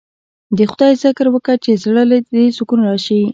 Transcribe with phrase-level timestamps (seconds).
[0.57, 3.21] د خداى ذکر وکه چې زړه له دې سکون رايشي.